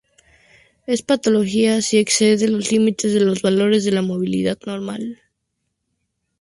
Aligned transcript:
Es 0.87 1.03
patológica 1.03 1.79
si 1.83 1.99
excede 1.99 2.47
los 2.47 2.71
límites 2.71 3.13
de 3.13 3.19
los 3.19 3.43
valores 3.43 3.85
de 3.85 3.91
la 3.91 4.01
movilidad 4.01 4.57
normal. 4.65 5.21